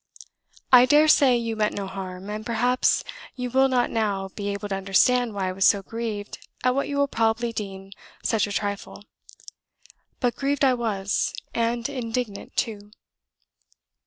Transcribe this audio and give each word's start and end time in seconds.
I 0.71 0.87
dare 0.87 1.07
say 1.07 1.37
you 1.37 1.55
meant 1.55 1.75
no 1.75 1.85
harm, 1.85 2.27
and 2.31 2.43
perhaps 2.43 3.03
you 3.35 3.51
will 3.51 3.67
not 3.67 3.91
now 3.91 4.29
be 4.29 4.49
able 4.49 4.67
to 4.69 4.75
understand 4.75 5.35
why 5.35 5.47
I 5.47 5.51
was 5.51 5.63
so 5.67 5.83
grieved 5.83 6.39
at 6.63 6.73
what 6.73 6.87
you 6.89 6.97
will 6.97 7.07
probably 7.07 7.53
deem 7.53 7.91
such 8.23 8.47
a 8.47 8.51
trifle; 8.51 9.03
but 10.19 10.35
grieved 10.35 10.65
I 10.65 10.73
was, 10.73 11.35
and 11.53 11.87
indignant 11.87 12.55
too. 12.57 12.89